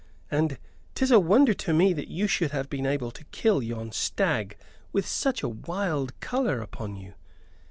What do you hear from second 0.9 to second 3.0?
'tis a wonder to me that you should have been